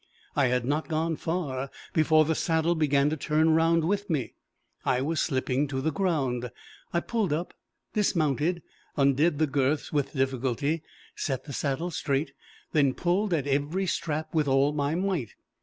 [0.35, 4.33] I had not gone far before the saddle began to turn round with me;
[4.83, 6.49] I was slipping to the ground.
[6.91, 7.53] I pulled up,
[7.93, 8.63] dismounted,
[8.97, 10.81] undid the girths with difficulty,
[11.15, 12.31] set the saddle straight,
[12.71, 15.35] then pulled at every strap with all my might.